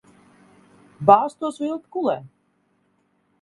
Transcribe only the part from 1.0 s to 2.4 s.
Bāz to svilpi kulē.